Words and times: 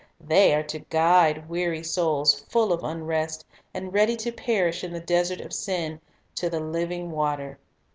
They 0.19 0.55
are 0.55 0.63
to 0.63 0.79
guide 0.79 1.47
weary 1.47 1.83
souls, 1.83 2.39
full 2.49 2.73
of 2.73 2.83
unrest, 2.83 3.45
and 3.71 3.93
ready 3.93 4.15
to 4.15 4.31
perish 4.31 4.83
in 4.83 4.93
the 4.93 4.99
desert 4.99 5.41
of 5.41 5.53
sin, 5.53 6.01
to 6.33 6.49
the 6.49 6.59
living 6.59 7.11
water. 7.11 7.59